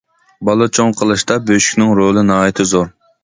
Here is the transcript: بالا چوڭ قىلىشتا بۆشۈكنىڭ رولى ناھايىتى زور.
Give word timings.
بالا 0.47 0.67
چوڭ 0.77 0.95
قىلىشتا 1.01 1.37
بۆشۈكنىڭ 1.51 1.93
رولى 2.01 2.25
ناھايىتى 2.33 2.69
زور. 2.73 2.89